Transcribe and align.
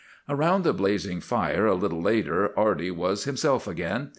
"Around 0.27 0.63
the 0.63 0.73
blazing 0.73 1.21
fire 1.21 1.67
a 1.67 1.75
little 1.75 2.01
later 2.01 2.57
Arty 2.57 2.89
was 2.89 3.25
himself 3.25 3.67
again. 3.67 4.09